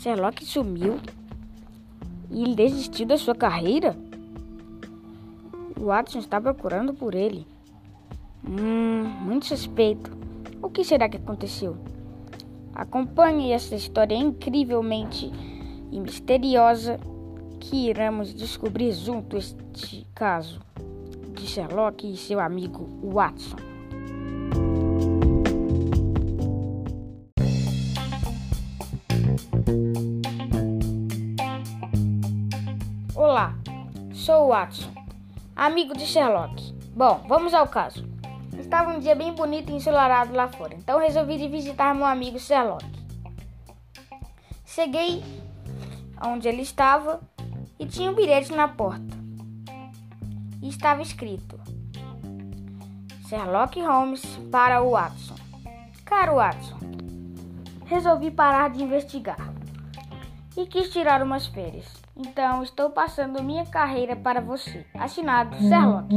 Sherlock 0.00 0.44
sumiu 0.44 1.00
e 2.30 2.42
ele 2.42 2.54
desistiu 2.54 3.06
da 3.06 3.18
sua 3.18 3.34
carreira? 3.34 3.96
Watson 5.76 6.20
está 6.20 6.40
procurando 6.40 6.94
por 6.94 7.14
ele. 7.14 7.46
Hum, 8.46 9.02
muito 9.22 9.46
suspeito. 9.46 10.16
O 10.62 10.70
que 10.70 10.84
será 10.84 11.08
que 11.08 11.16
aconteceu? 11.16 11.76
Acompanhe 12.74 13.52
essa 13.52 13.74
história 13.74 14.14
incrivelmente 14.14 15.32
e 15.90 16.00
misteriosa 16.00 17.00
que 17.58 17.88
iremos 17.88 18.32
descobrir 18.32 18.92
junto 18.92 19.36
este 19.36 20.06
caso 20.14 20.60
de 21.34 21.44
Sherlock 21.44 22.08
e 22.08 22.16
seu 22.16 22.38
amigo 22.38 22.88
Watson. 23.02 23.67
Sou 34.28 34.44
o 34.44 34.48
Watson, 34.48 34.92
amigo 35.56 35.96
de 35.96 36.04
Sherlock. 36.04 36.74
Bom, 36.94 37.24
vamos 37.26 37.54
ao 37.54 37.66
caso. 37.66 38.06
Estava 38.58 38.90
um 38.90 38.98
dia 38.98 39.14
bem 39.14 39.32
bonito 39.32 39.72
e 39.72 39.74
ensolarado 39.74 40.34
lá 40.34 40.48
fora, 40.48 40.74
então 40.74 41.00
resolvi 41.00 41.48
visitar 41.48 41.94
meu 41.94 42.04
amigo 42.04 42.38
Sherlock. 42.38 42.84
Cheguei 44.66 45.24
onde 46.22 46.46
ele 46.46 46.60
estava 46.60 47.22
e 47.78 47.86
tinha 47.86 48.10
um 48.10 48.14
bilhete 48.14 48.52
na 48.52 48.68
porta. 48.68 49.16
E 50.60 50.68
estava 50.68 51.00
escrito: 51.00 51.58
Sherlock 53.26 53.80
Holmes 53.80 54.22
para 54.52 54.82
o 54.82 54.90
Watson. 54.90 55.36
Caro 56.04 56.34
Watson, 56.34 56.76
resolvi 57.86 58.30
parar 58.30 58.68
de 58.68 58.82
investigar 58.82 59.54
e 60.54 60.66
quis 60.66 60.90
tirar 60.90 61.22
umas 61.22 61.46
férias. 61.46 62.07
Então 62.18 62.64
estou 62.64 62.90
passando 62.90 63.42
minha 63.42 63.64
carreira 63.64 64.16
para 64.16 64.40
você. 64.40 64.84
Assinado 64.94 65.56
Sherlock. 65.56 66.08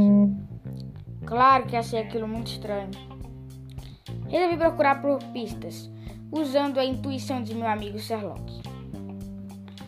Claro 1.24 1.66
que 1.66 1.76
achei 1.76 2.00
aquilo 2.00 2.26
muito 2.26 2.48
estranho. 2.48 2.90
Resolvi 4.26 4.56
procurar 4.56 5.00
por 5.00 5.22
pistas, 5.32 5.88
usando 6.32 6.78
a 6.78 6.84
intuição 6.84 7.40
de 7.40 7.54
meu 7.54 7.68
amigo 7.68 7.98
Sherlock. 7.98 8.62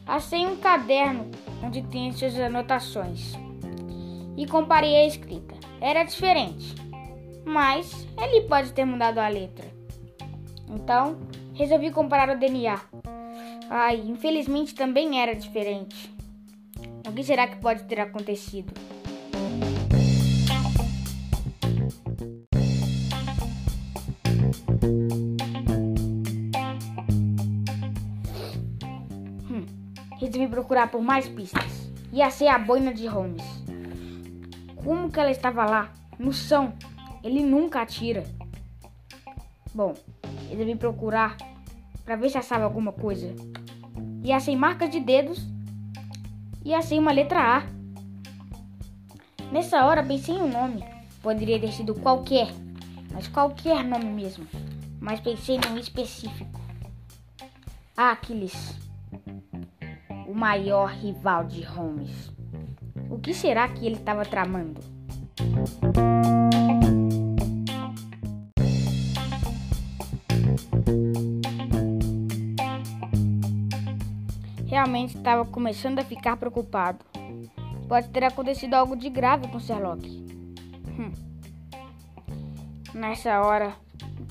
Achei 0.06 0.47
um 0.47 0.56
caderno 0.56 1.31
onde 1.62 1.83
tinha 1.83 2.12
suas 2.12 2.39
anotações 2.39 3.33
e 4.37 4.47
comparei 4.47 4.97
a 4.97 5.06
escrita. 5.06 5.55
Era 5.81 6.05
diferente, 6.05 6.75
mas 7.45 8.06
ele 8.21 8.43
pode 8.43 8.73
ter 8.73 8.84
mudado 8.84 9.19
a 9.19 9.28
letra. 9.28 9.67
Então, 10.69 11.19
resolvi 11.55 11.91
comparar 11.91 12.34
o 12.34 12.39
DNA. 12.39 12.78
Ai, 13.70 14.03
infelizmente 14.07 14.75
também 14.75 15.20
era 15.20 15.34
diferente. 15.34 16.15
O 17.07 17.12
que 17.12 17.25
será 17.25 17.47
que 17.47 17.57
pode 17.57 17.84
ter 17.84 18.01
acontecido? 18.01 18.73
Hum, 29.51 29.67
resolvi 30.19 30.49
procurar 30.49 30.91
por 30.91 31.03
mais 31.03 31.28
pistas. 31.28 31.91
Ia 32.12 32.31
ser 32.31 32.49
a 32.49 32.59
boina 32.59 32.93
de 32.93 33.06
Holmes. 33.06 33.45
Como 34.77 35.11
que 35.11 35.19
ela 35.19 35.31
estava 35.31 35.65
lá? 35.65 35.93
No 36.19 36.33
chão. 36.33 36.75
Ele 37.23 37.43
nunca 37.43 37.83
atira. 37.83 38.25
Bom, 39.75 39.95
resolvi 40.49 40.77
procurar 40.77 41.37
para 42.05 42.16
ver 42.16 42.30
se 42.30 42.38
achava 42.38 42.64
alguma 42.64 42.92
coisa. 42.92 43.34
E 44.22 44.33
achei 44.33 44.56
marcas 44.56 44.91
de 44.91 45.00
dedos 45.00 45.47
e 46.65 46.72
achei 46.72 46.98
uma 46.98 47.12
letra 47.12 47.59
A. 47.59 47.62
Nessa 49.53 49.84
hora 49.84 50.03
pensei 50.03 50.34
em 50.34 50.43
um 50.43 50.50
nome. 50.50 50.84
Poderia 51.22 51.59
ter 51.59 51.72
sido 51.72 51.94
qualquer, 51.94 52.48
mas 53.12 53.28
qualquer 53.28 53.84
nome 53.84 54.06
mesmo. 54.06 54.47
Mas 55.00 55.20
pensei 55.20 55.59
num 55.59 55.78
específico. 55.78 56.60
Aquiles, 57.97 58.76
o 60.26 60.34
maior 60.34 60.91
rival 60.91 61.44
de 61.44 61.62
Holmes. 61.62 62.32
O 63.09 63.19
que 63.19 63.32
será 63.32 63.69
que 63.69 63.87
ele 63.87 63.97
estava 63.97 64.25
tramando? 64.25 64.81
Realmente 74.84 75.17
estava 75.17 75.47
começando 75.47 75.99
a 75.99 76.05
ficar 76.05 76.37
preocupado. 76.37 76.99
Pode 77.89 78.11
ter 78.11 78.22
acontecido 78.22 78.75
algo 78.75 78.95
de 78.95 79.09
grave 79.09 79.49
com 79.49 79.59
Sherlock. 79.59 80.06
Hum. 80.99 81.11
Nessa 82.93 83.41
hora, 83.41 83.73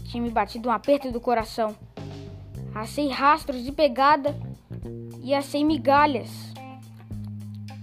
tinha 0.03 0.21
me 0.21 0.29
batido 0.29 0.69
um 0.69 0.71
aperto 0.71 1.11
do 1.11 1.19
coração. 1.19 1.75
Achei 2.75 3.09
rastros 3.09 3.63
de 3.63 3.71
pegada 3.71 4.39
e 5.23 5.33
achei 5.33 5.65
migalhas. 5.65 6.29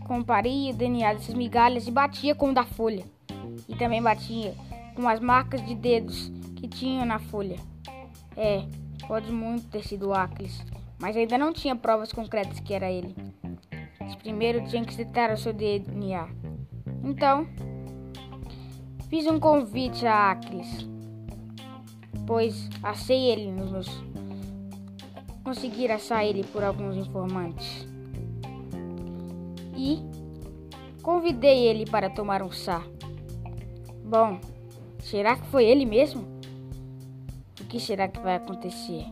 Comparei 0.07 0.71
o 0.71 0.73
DNA 0.73 1.15
dessas 1.15 1.35
migalhas 1.35 1.89
e 1.89 1.91
batia 1.91 2.37
com 2.37 2.51
o 2.51 2.55
da 2.55 2.63
folha. 2.63 3.05
E 3.69 3.75
também 3.75 4.01
batia 4.01 4.55
com 4.95 5.09
as 5.09 5.19
marcas 5.19 5.67
de 5.67 5.75
dedos 5.75 6.31
que 6.55 6.69
tinham 6.69 7.05
na 7.05 7.19
folha. 7.19 7.57
É, 8.37 8.65
pode 9.09 9.33
muito 9.33 9.67
ter 9.67 9.85
sido 9.85 10.11
o 10.11 10.15
Aquiles 10.15 10.65
mas 11.01 11.17
ainda 11.17 11.39
não 11.39 11.53
tinha 11.53 11.75
provas 11.75 12.13
concretas 12.13 12.61
que 12.61 12.75
era 12.75 12.91
ele. 12.91 13.15
Primeiro 14.23 14.63
tinha 14.69 14.85
que 14.85 14.93
citar 14.93 15.33
o 15.33 15.37
seu 15.37 15.53
DNA. 15.53 16.29
Então, 17.03 17.47
fiz 19.09 19.27
um 19.27 19.41
convite 19.41 20.07
a 20.07 20.33
Acres, 20.33 20.87
pois 22.27 22.69
achei 22.83 23.31
ele 23.31 23.51
nos 23.51 23.73
meus. 23.73 24.05
conseguir 25.43 25.91
achar 25.91 26.25
ele 26.25 26.45
por 26.45 26.63
alguns 26.63 26.97
informantes. 26.97 27.89
E 29.75 29.99
convidei 31.03 31.67
ele 31.67 31.87
para 31.87 32.11
tomar 32.11 32.43
um 32.43 32.53
chá. 32.53 32.83
Bom, 34.05 34.39
será 35.01 35.37
que 35.37 35.47
foi 35.47 35.65
ele 35.65 35.87
mesmo? 35.87 36.29
O 37.59 37.65
que 37.65 37.81
será 37.81 38.07
que 38.07 38.21
vai 38.21 38.37
acontecer? 38.37 39.07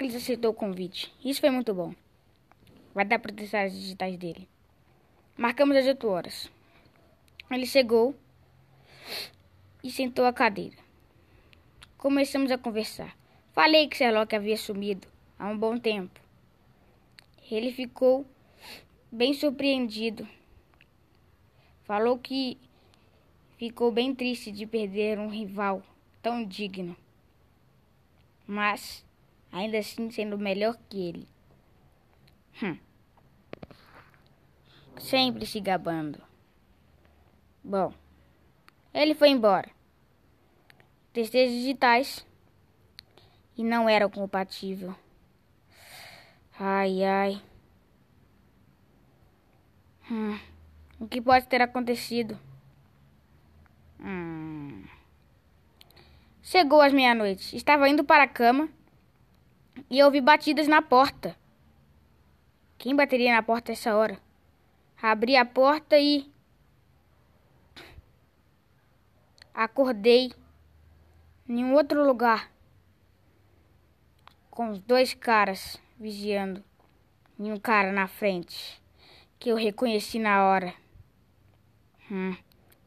Aclis 0.00 0.14
aceitou 0.14 0.52
o 0.52 0.54
convite. 0.54 1.14
Isso 1.22 1.42
foi 1.42 1.50
muito 1.50 1.74
bom. 1.74 1.94
Vai 2.94 3.04
dar 3.04 3.18
para 3.18 3.34
testar 3.34 3.64
as 3.64 3.74
digitais 3.74 4.16
dele. 4.16 4.48
Marcamos 5.36 5.76
as 5.76 5.84
8 5.84 6.08
horas. 6.08 6.50
Ele 7.50 7.66
chegou 7.66 8.14
e 9.84 9.90
sentou 9.90 10.24
à 10.24 10.32
cadeira. 10.32 10.78
Começamos 11.98 12.50
a 12.50 12.56
conversar. 12.56 13.14
Falei 13.52 13.88
que 13.88 13.98
Sherlock 13.98 14.34
havia 14.34 14.56
sumido 14.56 15.06
há 15.38 15.46
um 15.48 15.58
bom 15.58 15.78
tempo. 15.78 16.18
Ele 17.50 17.70
ficou 17.70 18.24
bem 19.12 19.34
surpreendido. 19.34 20.26
Falou 21.84 22.16
que 22.16 22.56
ficou 23.58 23.92
bem 23.92 24.14
triste 24.14 24.50
de 24.50 24.64
perder 24.64 25.18
um 25.18 25.28
rival 25.28 25.82
tão 26.22 26.42
digno 26.42 26.96
mas 28.50 29.04
ainda 29.52 29.78
assim 29.78 30.10
sendo 30.10 30.38
melhor 30.38 30.76
que 30.88 31.08
ele. 31.08 31.28
Hum. 32.62 32.78
Sempre 34.98 35.46
se 35.46 35.60
gabando. 35.60 36.22
Bom, 37.62 37.92
ele 38.92 39.14
foi 39.14 39.30
embora. 39.30 39.70
Testei 41.12 41.48
digitais 41.48 42.26
e 43.56 43.64
não 43.64 43.88
eram 43.88 44.10
compatíveis. 44.10 44.94
Ai, 46.58 47.02
ai. 47.02 47.42
Hum. 50.10 50.38
O 50.98 51.08
que 51.08 51.20
pode 51.20 51.46
ter 51.46 51.62
acontecido? 51.62 52.38
Hum. 53.98 54.84
Chegou 56.42 56.82
às 56.82 56.92
meia-noite. 56.92 57.56
Estava 57.56 57.88
indo 57.88 58.04
para 58.04 58.24
a 58.24 58.28
cama 58.28 58.68
e 59.90 60.02
ouvi 60.02 60.20
batidas 60.20 60.68
na 60.68 60.80
porta. 60.80 61.36
Quem 62.78 62.94
bateria 62.94 63.34
na 63.34 63.42
porta 63.42 63.72
essa 63.72 63.94
hora? 63.94 64.18
Abri 65.02 65.36
a 65.36 65.44
porta 65.44 65.98
e. 65.98 66.30
Acordei 69.52 70.32
em 71.48 71.64
um 71.64 71.74
outro 71.74 72.06
lugar. 72.06 72.50
Com 74.50 74.70
os 74.70 74.80
dois 74.80 75.12
caras 75.12 75.78
vigiando. 75.98 76.62
E 77.38 77.50
um 77.50 77.58
cara 77.58 77.92
na 77.92 78.06
frente. 78.06 78.80
Que 79.38 79.50
eu 79.50 79.56
reconheci 79.56 80.18
na 80.18 80.44
hora. 80.44 80.72
Hum, 82.10 82.36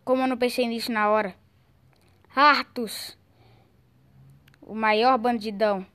como 0.06 0.22
eu 0.22 0.28
não 0.28 0.38
pensei 0.38 0.68
nisso 0.68 0.92
na 0.92 1.10
hora? 1.10 1.36
Artus, 2.36 3.18
o 4.62 4.74
maior 4.74 5.18
bandidão. 5.18 5.86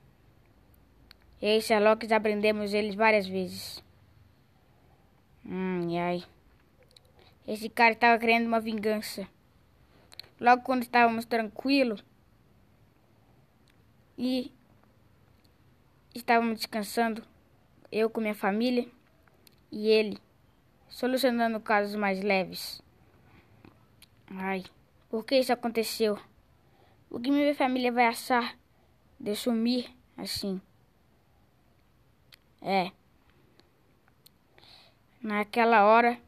E 1.41 1.45
aí, 1.45 1.61
Sherlock, 1.61 2.11
aprendemos 2.13 2.73
eles 2.73 2.95
várias 2.95 3.25
vezes. 3.25 3.83
Hum, 5.45 5.87
ai. 5.97 6.23
Esse 7.47 7.69
cara 7.69 7.93
estava 7.93 8.19
querendo 8.19 8.47
uma 8.47 8.59
vingança. 8.59 9.27
Logo 10.39 10.63
quando 10.63 10.83
estávamos 10.83 11.25
tranquilos 11.25 12.03
e 14.17 14.53
estávamos 16.13 16.57
descansando, 16.57 17.23
eu 17.91 18.09
com 18.09 18.21
minha 18.21 18.35
família 18.35 18.85
e 19.71 19.87
ele, 19.87 20.17
solucionando 20.89 21.59
casos 21.59 21.95
mais 21.95 22.21
leves. 22.21 22.81
Ai, 24.29 24.63
por 25.09 25.25
que 25.25 25.39
isso 25.39 25.53
aconteceu? 25.53 26.19
O 27.09 27.19
que 27.19 27.31
minha 27.31 27.55
família 27.55 27.91
vai 27.91 28.05
achar 28.05 28.57
de 29.19 29.35
sumir 29.35 29.89
assim? 30.15 30.61
É. 32.61 32.91
Naquela 35.21 35.85
hora, 35.85 36.19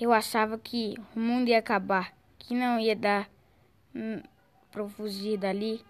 eu 0.00 0.12
achava 0.12 0.58
que 0.58 0.94
o 1.14 1.20
mundo 1.20 1.48
ia 1.48 1.58
acabar, 1.58 2.14
que 2.38 2.54
não 2.54 2.78
ia 2.78 2.96
dar 2.96 3.30
hum, 3.94 4.22
para 4.70 4.88
fugir 4.88 5.38
dali, 5.38 5.84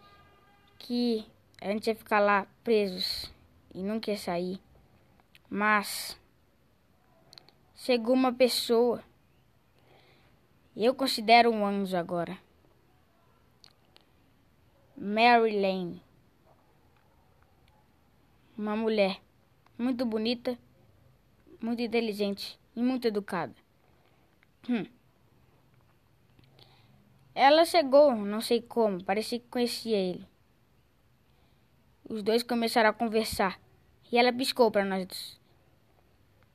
que 0.79 1.25
a 1.61 1.67
gente 1.67 1.87
ia 1.87 1.95
ficar 1.95 2.19
lá 2.19 2.47
presos 2.65 3.33
e 3.73 3.83
nunca 3.83 4.11
ia 4.11 4.19
sair. 4.19 4.61
Mas 5.49 6.19
chegou 7.75 8.15
uma 8.15 8.33
pessoa. 8.33 9.03
Eu 10.77 10.95
considero 10.95 11.51
um 11.51 11.65
anjo 11.65 11.97
agora. 11.97 12.37
Mary 14.97 15.61
Lane. 15.61 16.03
Uma 18.57 18.77
mulher 18.77 19.21
muito 19.83 20.07
bonita, 20.07 20.57
muito 21.61 21.83
inteligente 21.83 22.59
e 22.77 22.83
muito 22.83 23.09
educada. 23.09 23.55
Hum. 24.69 24.87
Ela 27.35 27.65
chegou, 27.65 28.15
não 28.15 28.41
sei 28.41 28.63
como, 28.63 29.03
parecia 29.03 29.41
que 29.41 29.49
conhecia 29.49 29.97
ele. 29.97 30.27
Os 32.09 32.23
dois 32.23 32.43
começaram 32.43 32.91
a 32.91 32.93
conversar 32.93 33.59
e 34.11 34.19
ela 34.19 34.33
piscou 34.33 34.71
para 34.71 34.85
nós. 34.85 35.41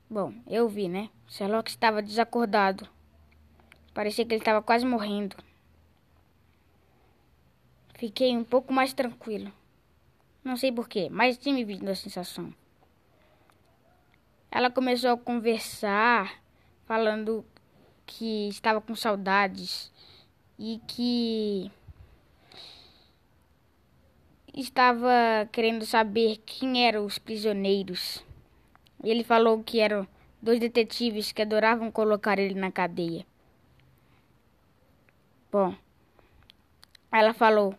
Bom, 0.10 0.34
eu 0.48 0.70
vi, 0.70 0.88
né? 0.88 1.10
Sherlock 1.28 1.70
estava 1.70 2.02
desacordado. 2.02 2.88
Parecia 3.94 4.26
que 4.26 4.34
ele 4.34 4.42
estava 4.42 4.62
quase 4.62 4.86
morrendo. 4.86 5.36
Fiquei 7.96 8.38
um 8.38 8.44
pouco 8.44 8.72
mais 8.72 8.94
tranquilo. 8.94 9.52
Não 10.44 10.56
sei 10.56 10.72
porquê, 10.72 11.10
mas 11.10 11.38
tinha 11.38 11.54
me 11.54 11.66
vindo 11.66 11.90
a 11.90 11.96
sensação. 11.96 12.54
Ela 14.58 14.72
começou 14.72 15.12
a 15.12 15.18
conversar, 15.18 16.42
falando 16.88 17.46
que 18.08 18.50
estava 18.50 18.82
com 18.82 18.96
saudades 18.96 19.94
e 20.58 20.82
que 20.88 21.72
estava 24.56 25.48
querendo 25.52 25.86
saber 25.86 26.38
quem 26.38 26.88
eram 26.88 27.06
os 27.06 27.20
prisioneiros. 27.20 28.26
Ele 29.04 29.24
falou 29.24 29.64
que 29.64 29.80
eram 29.80 30.08
dois 30.42 30.60
detetives 30.60 31.32
que 31.32 31.44
adoravam 31.44 31.92
colocar 31.92 32.40
ele 32.40 32.56
na 32.56 32.72
cadeia. 32.72 33.28
Bom, 35.52 35.76
ela 37.12 37.32
falou: 37.32 37.76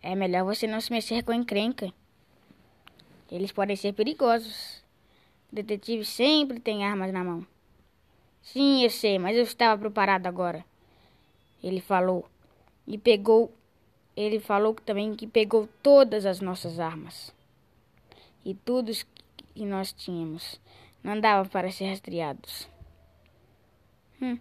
É 0.00 0.14
melhor 0.14 0.44
você 0.44 0.68
não 0.68 0.80
se 0.80 0.92
mexer 0.92 1.24
com 1.24 1.32
encrenca. 1.32 1.92
Eles 3.28 3.50
podem 3.50 3.74
ser 3.74 3.92
perigosos. 3.92 4.86
Detetive 5.50 6.04
sempre 6.04 6.60
tem 6.60 6.84
armas 6.84 7.12
na 7.12 7.24
mão. 7.24 7.46
Sim, 8.42 8.82
eu 8.82 8.90
sei, 8.90 9.18
mas 9.18 9.36
eu 9.36 9.42
estava 9.42 9.80
preparado 9.80 10.26
agora. 10.26 10.64
Ele 11.62 11.80
falou. 11.80 12.28
E 12.86 12.98
pegou. 12.98 13.52
Ele 14.16 14.40
falou 14.40 14.74
também 14.74 15.14
que 15.14 15.26
pegou 15.26 15.68
todas 15.82 16.26
as 16.26 16.40
nossas 16.40 16.78
armas. 16.78 17.34
E 18.44 18.54
tudo 18.54 18.92
que 19.54 19.64
nós 19.64 19.92
tínhamos. 19.92 20.60
Não 21.02 21.18
dava 21.18 21.48
para 21.48 21.70
ser 21.70 21.90
rastreados. 21.90 22.68
Hum. 24.20 24.38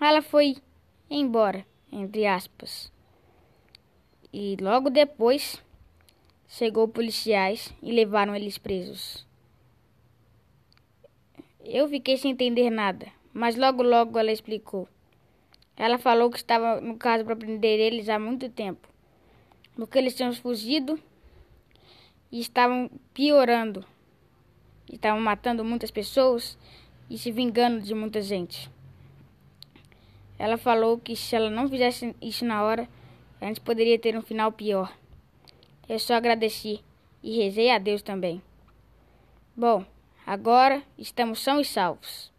Ela 0.00 0.22
foi 0.22 0.56
embora, 1.08 1.64
entre 1.92 2.26
aspas. 2.26 2.90
E 4.32 4.56
logo 4.60 4.90
depois 4.90 5.62
chegou 6.48 6.88
policiais 6.88 7.72
e 7.82 7.92
levaram 7.92 8.34
eles 8.34 8.58
presos. 8.58 9.26
Eu 11.64 11.88
fiquei 11.88 12.16
sem 12.16 12.32
entender 12.32 12.70
nada, 12.70 13.06
mas 13.32 13.54
logo 13.54 13.84
logo 13.84 14.18
ela 14.18 14.32
explicou. 14.32 14.88
Ela 15.76 15.96
falou 15.96 16.28
que 16.28 16.36
estava 16.36 16.80
no 16.80 16.96
caso 16.96 17.24
para 17.24 17.36
prender 17.36 17.78
eles 17.78 18.08
há 18.08 18.18
muito 18.18 18.48
tempo, 18.48 18.88
porque 19.76 19.96
eles 19.96 20.14
tinham 20.14 20.32
fugido 20.32 20.98
e 22.32 22.40
estavam 22.40 22.90
piorando. 23.14 23.84
Estavam 24.92 25.20
matando 25.20 25.64
muitas 25.64 25.90
pessoas 25.90 26.58
e 27.08 27.16
se 27.16 27.30
vingando 27.30 27.80
de 27.80 27.94
muita 27.94 28.20
gente. 28.20 28.68
Ela 30.38 30.58
falou 30.58 30.98
que 30.98 31.14
se 31.14 31.36
ela 31.36 31.48
não 31.48 31.68
fizesse 31.68 32.14
isso 32.20 32.44
na 32.44 32.64
hora, 32.64 32.88
a 33.40 33.46
gente 33.46 33.60
poderia 33.60 33.98
ter 33.98 34.16
um 34.16 34.22
final 34.22 34.50
pior. 34.50 34.92
Eu 35.88 35.98
só 36.00 36.14
agradeci 36.14 36.80
e 37.22 37.36
rezei 37.36 37.70
a 37.70 37.78
Deus 37.78 38.02
também. 38.02 38.42
Bom, 39.56 39.84
agora 40.26 40.82
estamos 40.96 41.42
são 41.42 41.60
e 41.60 41.64
salvos. 41.64 42.32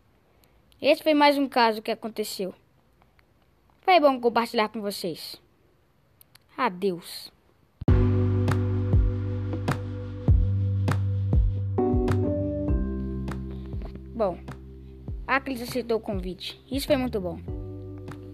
Esse 0.82 1.04
foi 1.04 1.14
mais 1.14 1.38
um 1.38 1.48
caso 1.48 1.82
que 1.82 1.92
aconteceu. 1.92 2.54
Foi 3.82 4.00
bom 4.00 4.20
compartilhar 4.20 4.70
com 4.70 4.82
vocês. 4.82 5.42
Adeus. 6.58 7.32
Bom, 14.16 14.38
Aclis 15.26 15.62
aceitou 15.62 15.98
o 15.98 16.02
convite. 16.02 16.62
Isso 16.72 16.88
foi 16.88 16.98
muito 16.98 17.20
bom 17.20 17.40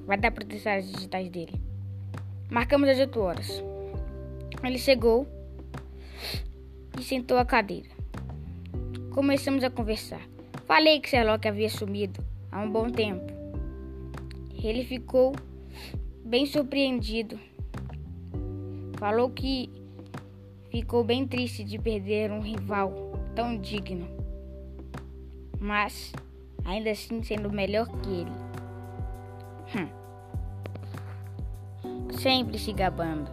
vai 0.10 0.18
dar 0.18 0.32
para 0.32 0.44
testar 0.44 0.78
as 0.78 0.92
digitais 0.92 1.30
dele. 1.30 1.54
Marcamos 2.50 2.90
às 2.90 2.98
8 2.98 3.20
horas. 3.20 3.64
Ele 4.64 4.80
chegou 4.80 5.28
e 7.00 7.04
sentou 7.04 7.38
à 7.38 7.46
cadeira. 7.46 7.99
Começamos 9.20 9.66
a 9.66 9.70
conversar. 9.70 10.22
Falei 10.66 11.02
que 11.02 11.10
Sherlock 11.10 11.46
havia 11.46 11.70
sumido 11.70 12.24
há 12.50 12.62
um 12.62 12.72
bom 12.72 12.90
tempo. 12.90 13.26
Ele 14.64 14.86
ficou 14.86 15.36
bem 16.24 16.46
surpreendido. 16.46 17.38
Falou 18.98 19.30
que 19.30 19.70
ficou 20.72 21.04
bem 21.04 21.28
triste 21.28 21.66
de 21.66 21.78
perder 21.78 22.32
um 22.32 22.40
rival 22.40 23.12
tão 23.36 23.58
digno, 23.58 24.08
mas 25.60 26.14
ainda 26.64 26.90
assim 26.90 27.22
sendo 27.22 27.52
melhor 27.52 27.90
que 27.90 28.10
ele. 28.10 28.32
Hum 29.76 30.00
sempre 32.18 32.58
se 32.58 32.72
gabando. 32.72 33.30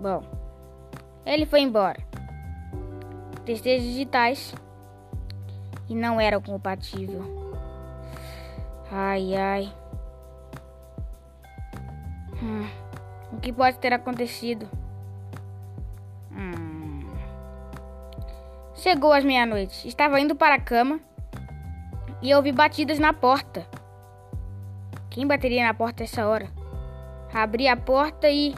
Bom, 0.00 0.22
ele 1.26 1.44
foi 1.44 1.60
embora. 1.60 2.07
Testei 3.48 3.80
digitais 3.80 4.54
e 5.88 5.94
não 5.94 6.20
eram 6.20 6.38
compatíveis. 6.38 7.24
Ai, 8.92 9.34
ai. 9.34 9.74
Hum, 12.42 12.68
o 13.32 13.40
que 13.40 13.50
pode 13.50 13.78
ter 13.78 13.94
acontecido? 13.94 14.68
Hum. 16.30 17.10
Chegou 18.74 19.14
às 19.14 19.24
meia-noite. 19.24 19.88
Estava 19.88 20.20
indo 20.20 20.36
para 20.36 20.56
a 20.56 20.60
cama 20.60 21.00
e 22.20 22.34
ouvi 22.34 22.52
batidas 22.52 22.98
na 22.98 23.14
porta. 23.14 23.66
Quem 25.08 25.26
bateria 25.26 25.66
na 25.66 25.72
porta 25.72 26.04
essa 26.04 26.28
hora? 26.28 26.50
Abri 27.32 27.66
a 27.66 27.78
porta 27.78 28.28
e 28.28 28.54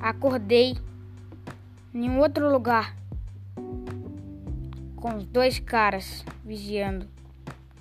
acordei 0.00 0.76
em 1.94 2.08
um 2.08 2.18
outro 2.20 2.50
lugar 2.50 2.96
com 4.96 5.16
os 5.16 5.26
dois 5.26 5.58
caras 5.58 6.24
vigiando 6.42 7.06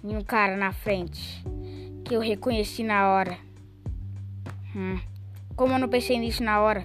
e 0.03 0.07
um 0.07 0.21
cara 0.21 0.57
na 0.57 0.73
frente 0.73 1.41
que 2.03 2.13
eu 2.13 2.19
reconheci 2.19 2.83
na 2.83 3.09
hora. 3.09 3.37
Hum, 4.75 4.99
como 5.55 5.73
eu 5.73 5.79
não 5.79 5.87
pensei 5.87 6.19
nisso 6.19 6.43
na 6.43 6.59
hora? 6.59 6.83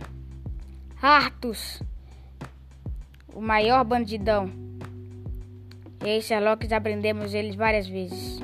Artus, 1.03 1.83
o 3.35 3.41
maior 3.41 3.85
bandidão. 3.85 4.51
E 6.05 6.09
aí, 6.09 6.23
Sherlock, 6.23 6.73
aprendemos 6.73 7.35
eles 7.35 7.57
várias 7.57 7.89
vezes. 7.89 8.41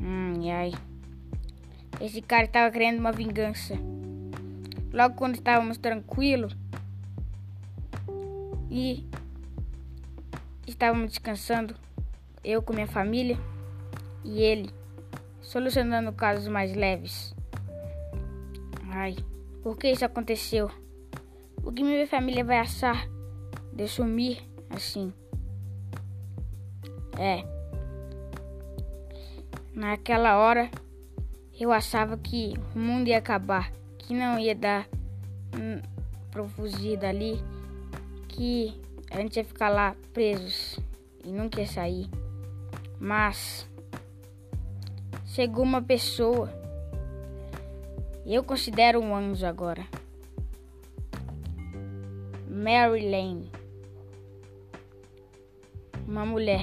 Hum. 0.00 0.34
Ai, 0.42 0.50
ai. 0.50 0.72
Esse 2.00 2.22
cara 2.22 2.44
estava 2.44 2.70
querendo 2.70 3.00
uma 3.00 3.10
vingança. 3.10 3.74
Logo 4.92 5.16
quando 5.16 5.34
estávamos 5.34 5.78
tranquilos 5.78 6.56
e 8.70 9.06
estávamos 10.66 11.10
descansando, 11.10 11.74
eu 12.44 12.62
com 12.62 12.72
minha 12.72 12.86
família 12.86 13.38
e 14.24 14.42
ele 14.42 14.70
solucionando 15.40 16.12
casos 16.12 16.46
mais 16.48 16.74
leves. 16.74 17.34
Ai, 18.90 19.16
por 19.62 19.76
que 19.76 19.90
isso 19.90 20.04
aconteceu? 20.04 20.70
O 21.62 21.72
que 21.72 21.82
minha 21.82 22.06
família 22.06 22.44
vai 22.44 22.58
achar 22.58 23.08
de 23.72 23.88
sumir 23.88 24.42
assim? 24.70 25.12
É. 27.18 27.44
Naquela 29.74 30.36
hora 30.36 30.70
eu 31.58 31.72
achava 31.72 32.16
que 32.16 32.54
o 32.74 32.78
mundo 32.78 33.08
ia 33.08 33.18
acabar, 33.18 33.72
que 33.98 34.14
não 34.14 34.38
ia 34.38 34.54
dar 34.54 34.88
um, 35.54 35.80
pra 36.30 36.44
fugir 36.44 36.96
dali, 36.96 37.42
que 38.38 38.72
a 39.10 39.16
gente 39.16 39.36
ia 39.36 39.44
ficar 39.44 39.68
lá 39.68 39.96
presos 40.12 40.78
e 41.24 41.32
nunca 41.32 41.60
ia 41.60 41.66
sair. 41.66 42.08
Mas 43.00 43.68
chegou 45.26 45.64
uma 45.64 45.82
pessoa. 45.82 46.48
Eu 48.24 48.44
considero 48.44 49.00
um 49.00 49.12
anjo 49.12 49.44
agora. 49.44 49.84
Mary 52.48 53.10
Lane. 53.10 53.50
Uma 56.06 56.24
mulher 56.24 56.60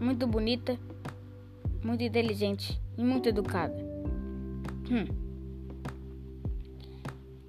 muito 0.00 0.28
bonita, 0.28 0.78
muito 1.82 2.04
inteligente 2.04 2.80
e 2.96 3.02
muito 3.02 3.28
educada. 3.28 3.76
Hum. 4.88 5.06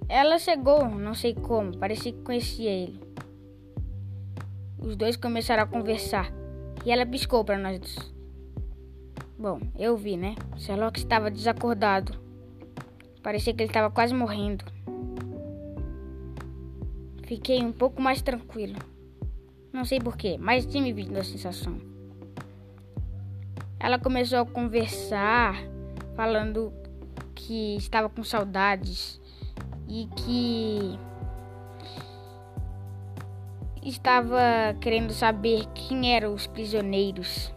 Ela 0.08 0.36
chegou, 0.40 0.84
não 0.88 1.14
sei 1.14 1.32
como, 1.32 1.78
parecia 1.78 2.12
que 2.12 2.22
conhecia 2.22 2.68
ele. 2.68 3.01
Os 4.84 4.96
dois 4.96 5.16
começaram 5.16 5.62
a 5.62 5.66
conversar 5.66 6.32
e 6.84 6.90
ela 6.90 7.06
piscou 7.06 7.44
para 7.44 7.56
nós. 7.56 8.12
Bom, 9.38 9.60
eu 9.78 9.96
vi, 9.96 10.16
né? 10.16 10.34
Sherlock 10.56 10.98
estava 10.98 11.30
desacordado. 11.30 12.20
Parecia 13.22 13.54
que 13.54 13.62
ele 13.62 13.70
estava 13.70 13.90
quase 13.90 14.12
morrendo. 14.12 14.64
Fiquei 17.24 17.62
um 17.62 17.72
pouco 17.72 18.02
mais 18.02 18.20
tranquilo. 18.20 18.76
Não 19.72 19.84
sei 19.84 20.00
porquê, 20.00 20.36
mas 20.38 20.66
tinha 20.66 20.82
me 20.82 20.92
vindo 20.92 21.16
a 21.16 21.24
sensação. 21.24 21.78
Ela 23.78 23.98
começou 23.98 24.40
a 24.40 24.46
conversar, 24.46 25.56
falando 26.16 26.72
que 27.34 27.76
estava 27.76 28.08
com 28.08 28.22
saudades 28.24 29.20
e 29.88 30.08
que 30.16 30.98
estava 33.82 34.76
querendo 34.80 35.12
saber 35.12 35.66
quem 35.74 36.14
eram 36.14 36.34
os 36.34 36.46
prisioneiros. 36.46 37.52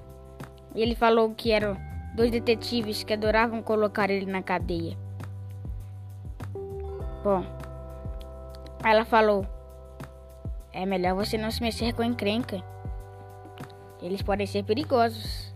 Ele 0.74 0.96
falou 0.96 1.34
que 1.34 1.52
eram 1.52 1.78
dois 2.16 2.32
detetives 2.32 3.04
que 3.04 3.14
adoravam 3.14 3.62
colocar 3.62 4.10
ele 4.10 4.26
na 4.26 4.42
cadeia. 4.42 4.98
Bom, 7.24 7.44
ela 8.84 9.06
falou: 9.06 9.46
É 10.72 10.86
melhor 10.86 11.16
você 11.16 11.38
não 11.38 11.52
se 11.52 11.62
mexer 11.62 11.94
com 11.94 12.04
encrenca. 12.04 12.64
Eles 14.02 14.22
podem 14.22 14.46
ser 14.46 14.64
perigosos. 14.64 15.54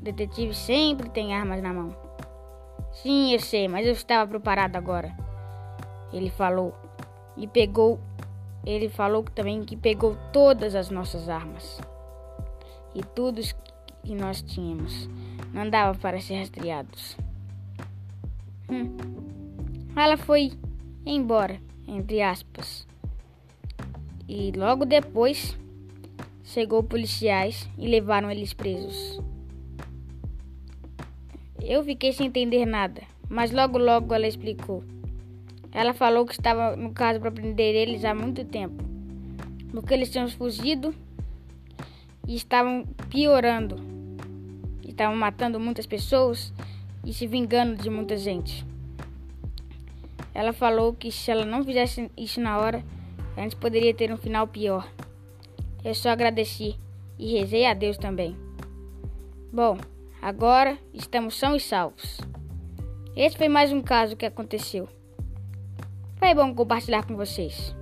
Detetives 0.00 0.56
sempre 0.58 1.08
têm 1.08 1.34
armas 1.34 1.62
na 1.62 1.72
mão. 1.72 1.96
Sim, 2.92 3.32
eu 3.32 3.40
sei, 3.40 3.68
mas 3.68 3.86
eu 3.86 3.92
estava 3.92 4.28
preparado 4.28 4.76
agora. 4.76 5.14
Ele 6.12 6.30
falou 6.30 6.74
e 7.36 7.46
pegou. 7.46 7.98
Ele 8.66 8.88
falou 8.88 9.22
também 9.22 9.62
que 9.64 9.76
pegou 9.76 10.16
todas 10.32 10.74
as 10.74 10.90
nossas 10.90 11.28
armas 11.28 11.80
e 12.94 13.02
tudo 13.02 13.42
que 14.02 14.14
nós 14.14 14.40
tínhamos. 14.42 15.08
Não 15.52 15.68
dava 15.68 15.98
para 15.98 16.20
ser 16.20 16.38
rastreados. 16.38 17.16
Hum. 18.70 18.96
Ela 19.96 20.16
foi 20.16 20.52
embora, 21.04 21.60
entre 21.86 22.22
aspas. 22.22 22.86
E 24.28 24.52
logo 24.52 24.84
depois 24.86 25.58
chegou 26.42 26.82
policiais 26.82 27.68
e 27.78 27.86
levaram 27.86 28.30
eles 28.30 28.52
presos. 28.52 29.20
Eu 31.60 31.82
fiquei 31.82 32.12
sem 32.12 32.26
entender 32.26 32.66
nada, 32.66 33.02
mas 33.28 33.50
logo 33.50 33.78
logo 33.78 34.14
ela 34.14 34.26
explicou. 34.26 34.82
Ela 35.74 35.92
falou 35.92 36.24
que 36.24 36.32
estava 36.32 36.76
no 36.76 36.92
caso 36.92 37.20
para 37.20 37.30
prender 37.30 37.74
eles 37.74 38.04
há 38.04 38.14
muito 38.14 38.44
tempo, 38.44 38.82
porque 39.72 39.92
eles 39.92 40.08
tinham 40.08 40.28
fugido 40.28 40.94
e 42.26 42.36
estavam 42.36 42.86
piorando, 43.10 43.76
estavam 44.86 45.16
matando 45.16 45.58
muitas 45.58 45.84
pessoas 45.84 46.54
e 47.04 47.12
se 47.12 47.26
vingando 47.26 47.82
de 47.82 47.90
muita 47.90 48.16
gente. 48.16 48.64
Ela 50.32 50.52
falou 50.52 50.94
que 50.94 51.10
se 51.10 51.30
ela 51.30 51.44
não 51.44 51.64
fizesse 51.64 52.08
isso 52.16 52.40
na 52.40 52.56
hora, 52.58 52.84
a 53.36 53.40
gente 53.40 53.56
poderia 53.56 53.92
ter 53.92 54.12
um 54.12 54.16
final 54.16 54.46
pior. 54.46 54.88
Eu 55.84 55.94
só 55.94 56.10
agradeci 56.10 56.76
e 57.18 57.38
rezei 57.38 57.66
a 57.66 57.74
Deus 57.74 57.98
também. 57.98 58.36
Bom, 59.52 59.76
Agora 60.24 60.78
estamos 60.94 61.38
são 61.38 61.54
e 61.54 61.60
salvos. 61.60 62.18
Esse 63.14 63.36
foi 63.36 63.46
mais 63.46 63.70
um 63.70 63.82
caso 63.82 64.16
que 64.16 64.24
aconteceu. 64.24 64.88
Foi 66.24 66.32
bom 66.32 66.54
compartilhar 66.54 67.06
com 67.06 67.14
vocês. 67.14 67.76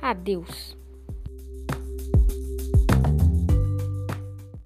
Adeus. 0.00 0.73